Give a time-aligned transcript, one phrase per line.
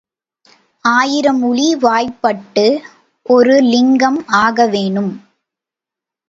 [0.85, 2.65] ஆயிரம் உளி வாய்ப்பட்டு
[3.25, 5.11] ஒரு லிங்கம் ஆக வேணும்.